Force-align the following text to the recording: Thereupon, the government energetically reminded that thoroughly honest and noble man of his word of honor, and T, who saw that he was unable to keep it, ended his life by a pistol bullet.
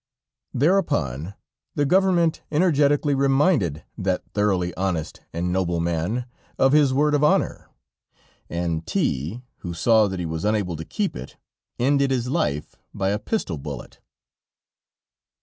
Thereupon, 0.55 1.35
the 1.75 1.85
government 1.85 2.41
energetically 2.51 3.13
reminded 3.13 3.83
that 3.99 4.23
thoroughly 4.33 4.73
honest 4.73 5.21
and 5.31 5.53
noble 5.53 5.79
man 5.79 6.25
of 6.57 6.71
his 6.71 6.91
word 6.91 7.13
of 7.13 7.23
honor, 7.23 7.69
and 8.49 8.83
T, 8.87 9.43
who 9.57 9.75
saw 9.75 10.07
that 10.07 10.19
he 10.19 10.25
was 10.25 10.43
unable 10.43 10.75
to 10.75 10.85
keep 10.85 11.15
it, 11.15 11.37
ended 11.77 12.09
his 12.09 12.27
life 12.29 12.75
by 12.95 13.09
a 13.09 13.19
pistol 13.19 13.59
bullet. 13.59 13.99